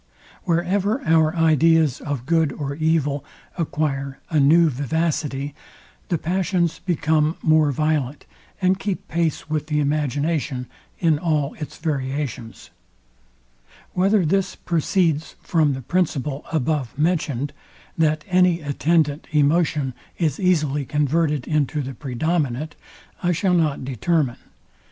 Wherever 0.45 1.05
our 1.05 1.35
ideas 1.35 2.01
of 2.01 2.25
good 2.25 2.51
or 2.53 2.73
evil 2.73 3.23
acquire 3.55 4.17
a 4.31 4.39
new 4.39 4.67
vivacity, 4.67 5.53
the 6.09 6.17
passions 6.17 6.79
become 6.79 7.37
more 7.43 7.71
violent; 7.71 8.25
and 8.59 8.79
keep 8.79 9.07
pace 9.07 9.47
with 9.47 9.67
the 9.67 9.79
imagination 9.79 10.65
in 10.97 11.19
all 11.19 11.53
its 11.59 11.77
variations. 11.77 12.71
Whether 13.93 14.25
this 14.25 14.55
proceeds 14.55 15.35
from 15.43 15.73
the 15.75 15.83
principle 15.83 16.45
above 16.51 16.97
mentioned, 16.97 17.53
that 17.95 18.23
any 18.27 18.59
attendant 18.59 19.27
emotion 19.29 19.93
is 20.17 20.39
easily 20.39 20.83
converted 20.83 21.47
into 21.47 21.83
the 21.83 21.93
predominant, 21.93 22.75
I 23.21 23.33
shall 23.33 23.53
not 23.53 23.85
determine. 23.85 24.39